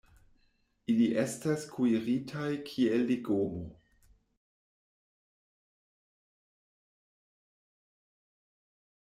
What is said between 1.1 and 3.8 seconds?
estas kuiritaj kiel legomo.